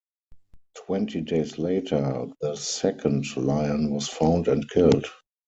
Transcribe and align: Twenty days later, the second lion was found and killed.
Twenty 0.73 1.21
days 1.21 1.59
later, 1.59 2.25
the 2.41 2.55
second 2.55 3.37
lion 3.37 3.91
was 3.93 4.07
found 4.07 4.47
and 4.47 4.67
killed. 4.67 5.05